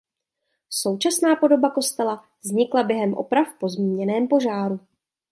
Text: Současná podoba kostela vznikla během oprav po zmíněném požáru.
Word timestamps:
Současná 0.69 1.35
podoba 1.35 1.69
kostela 1.71 2.25
vznikla 2.43 2.83
během 2.83 3.13
oprav 3.13 3.47
po 3.59 3.69
zmíněném 3.69 4.27
požáru. 4.27 4.79